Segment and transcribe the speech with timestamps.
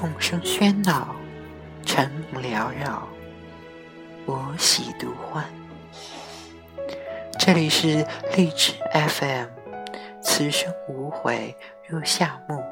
[0.00, 1.08] 众生喧闹，
[1.84, 3.02] 尘梦缭绕，
[4.26, 5.44] 我喜独欢。
[7.36, 8.06] 这里是
[8.36, 9.48] 励志 FM，
[10.22, 11.52] 此生无悔
[11.88, 12.62] 入夏目。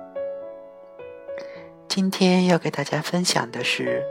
[1.89, 4.05] 今天要给大家分享的是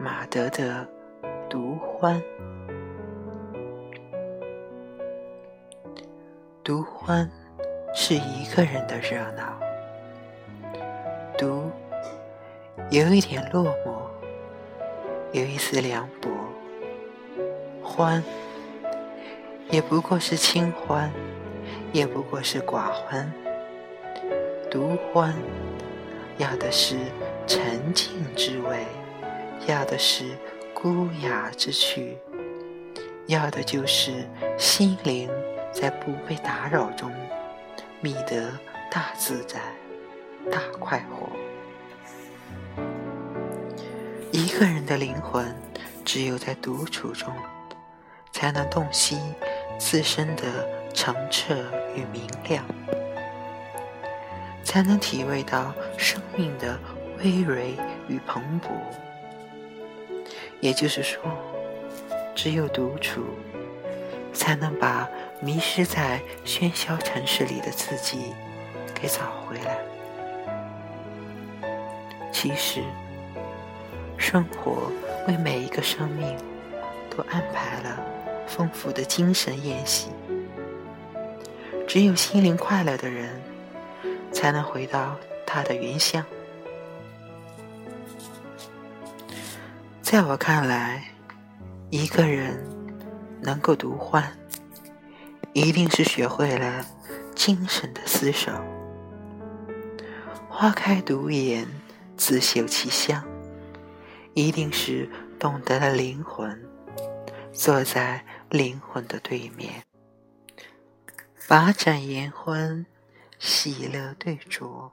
[0.00, 0.88] 马德的
[1.50, 2.18] 独欢。
[6.64, 7.30] 独欢
[7.94, 9.60] 是一个人的热闹，
[12.92, 14.02] 有一点落寞，
[15.32, 16.28] 有一丝凉薄，
[17.82, 18.22] 欢
[19.70, 21.10] 也不过是清欢，
[21.90, 23.32] 也不过是寡欢。
[24.70, 25.34] 独欢
[26.36, 26.98] 要的是
[27.46, 28.84] 沉静之味，
[29.66, 30.26] 要的是
[30.74, 32.18] 孤雅之趣，
[33.26, 34.12] 要的就是
[34.58, 35.30] 心灵。
[35.72, 37.10] 在不被打扰中，
[38.02, 38.52] 觅得
[38.90, 39.58] 大自在、
[40.50, 41.30] 大快活。
[44.62, 45.52] 个人的灵魂，
[46.04, 47.34] 只有在独处中，
[48.30, 49.18] 才能洞悉
[49.76, 50.44] 自身的
[50.94, 51.56] 澄澈
[51.96, 52.64] 与明亮，
[54.62, 56.78] 才能体味到生命的
[57.18, 58.68] 葳蕤与蓬勃。
[60.60, 61.20] 也就是说，
[62.32, 63.24] 只有独处。
[64.32, 65.06] 才能把
[65.42, 68.32] 迷失在喧嚣城市里的自己
[68.94, 69.76] 给找回来。
[72.32, 72.82] 其实，
[74.22, 74.90] 生活
[75.26, 76.38] 为每一个生命
[77.10, 78.00] 都安排了
[78.46, 80.10] 丰富的精神宴席。
[81.88, 83.28] 只有心灵快乐的人，
[84.30, 86.24] 才能回到他的原乡。
[90.00, 91.02] 在我看来，
[91.90, 92.64] 一个人。
[93.44, 94.22] 能够独欢，
[95.52, 96.86] 一定是学会了
[97.34, 98.52] 精神的厮守。
[100.48, 101.66] 花开独颜，
[102.16, 103.20] 自嗅其香，
[104.34, 106.62] 一定是懂得了灵魂，
[107.52, 109.82] 坐在灵魂的对面，
[111.48, 112.86] 把盏言欢，
[113.38, 114.90] 喜乐对酌。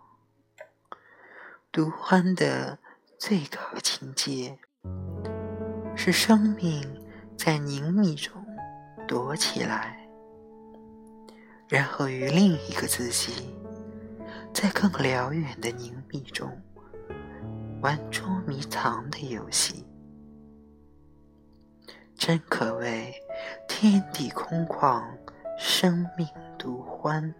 [1.71, 2.79] 独欢的
[3.17, 4.57] 最高境界，
[5.95, 6.97] 是生命。
[7.39, 8.33] 在凝密中
[9.07, 9.97] 躲起来，
[11.69, 13.55] 然后与另一个自己，
[14.53, 16.51] 在更辽远的凝密中
[17.81, 19.85] 玩捉迷藏的游戏，
[22.13, 23.13] 真可谓
[23.69, 25.01] 天地空旷，
[25.57, 27.33] 生命独欢。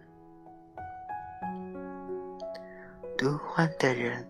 [3.18, 4.26] 独欢的人，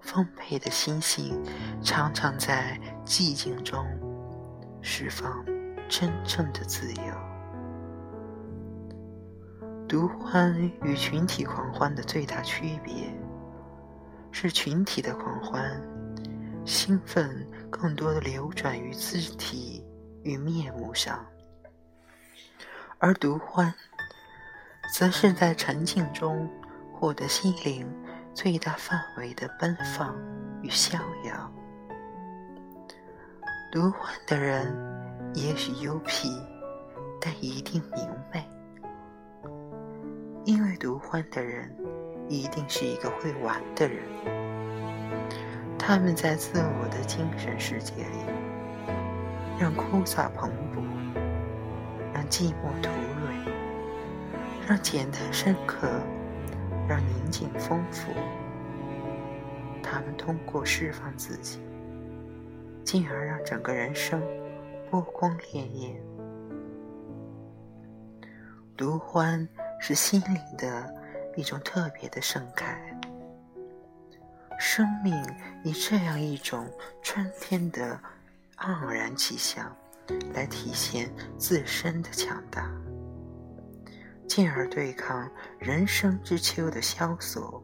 [0.00, 1.38] 丰沛的心性，
[1.82, 3.84] 常常在寂静中。
[4.80, 5.44] 释放
[5.88, 7.02] 真正的自由。
[9.86, 13.12] 独欢与群体狂欢的最大区别，
[14.40, 15.82] 是群体的狂欢，
[16.64, 19.84] 兴奋更多的流转于肢体
[20.22, 21.26] 与面目上，
[22.98, 23.74] 而独欢，
[24.94, 26.48] 则是在沉静中
[26.94, 27.84] 获得心灵
[28.32, 30.16] 最大范围的奔放
[30.62, 31.52] 与逍遥。
[33.72, 34.72] 独欢的人
[35.34, 36.28] 也许幽僻，
[37.20, 38.48] 但一定明媚，
[40.44, 41.76] 因为独欢的人
[42.28, 44.02] 一定是一个会玩的人。
[45.78, 48.18] 他们在自我的精神世界里，
[49.58, 50.82] 让枯燥蓬勃，
[52.12, 53.52] 让寂寞突锐，
[54.68, 55.88] 让简单深刻，
[56.88, 58.12] 让宁静丰富。
[59.82, 61.60] 他们通过释放自己。
[62.84, 64.22] 进而让整个人生
[64.90, 65.94] 波光潋滟。
[68.74, 69.46] 独欢
[69.78, 70.90] 是心灵的
[71.38, 72.76] 一种特别的盛开。
[74.58, 75.14] 生命
[75.62, 76.68] 以这样一种
[77.00, 77.96] 春天的
[78.56, 79.72] 盎然气象，
[80.34, 81.08] 来体现
[81.38, 82.68] 自身的强大，
[84.26, 85.30] 进而对抗
[85.60, 87.62] 人生之秋的萧索，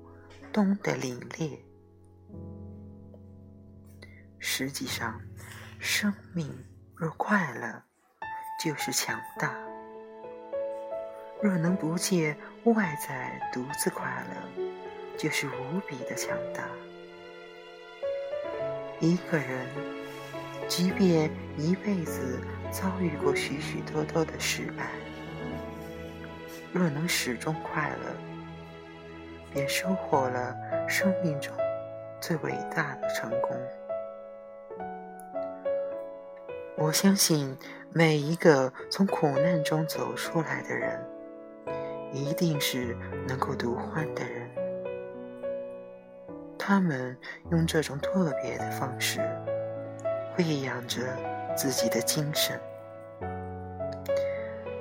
[0.53, 1.59] 冬的凛冽。
[4.39, 5.21] 实际上，
[5.81, 6.49] 生命
[6.95, 7.83] 若快乐，
[8.63, 9.49] 就是强大；
[11.43, 12.37] 若能不借
[12.73, 14.65] 外在独自快乐，
[15.19, 16.65] 就是无比的强大。
[19.01, 19.67] 一个人，
[20.67, 22.41] 即便一辈子
[22.71, 24.89] 遭遇过许许多多的失败，
[26.73, 28.17] 若能始终快乐，
[29.53, 30.57] 便收获了
[30.89, 31.53] 生命中
[32.19, 33.51] 最伟大的成功。
[36.77, 37.57] 我相信
[37.93, 40.99] 每一个从苦难中走出来的人，
[42.15, 42.97] 一定是
[43.27, 44.49] 能够独欢的人。
[46.57, 47.17] 他们
[47.51, 49.21] 用这种特别的方式
[50.39, 51.03] 喂养着
[51.57, 52.59] 自己的精神，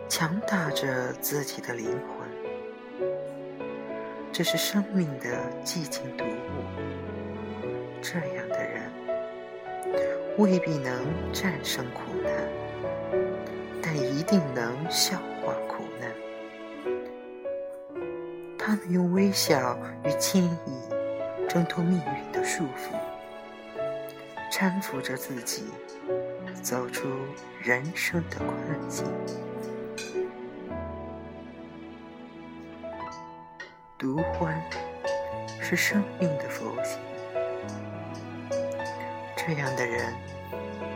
[0.08, 2.30] 强大着自己的灵魂。
[4.32, 5.30] 这是生命的
[5.66, 6.64] 寂静读物。
[8.00, 8.84] 这样的人
[10.38, 11.04] 未必能
[11.34, 12.32] 战胜苦难，
[13.82, 15.18] 但一定能笑
[18.66, 20.50] 他们用微笑与谦意。
[21.50, 22.96] 挣脱命运的束缚，
[24.52, 25.66] 搀扶着自己
[26.64, 27.08] 走出
[27.62, 29.06] 人生的困境。
[34.00, 34.60] 独欢
[35.62, 36.98] 是生命的佛性，
[39.36, 40.12] 这样的人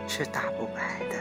[0.08, 1.18] 是打不败的。